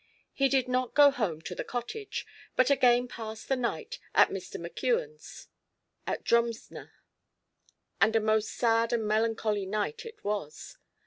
[0.33, 4.59] He did not go home to the Cottage, but again passed the night at Mr.
[4.59, 5.47] McKeon's,
[6.07, 6.89] at Drumsna;
[8.01, 10.77] and a most sad and melancholy night it was.